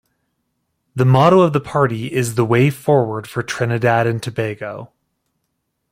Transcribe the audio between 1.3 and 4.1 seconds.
of the party is The way forward for Trinidad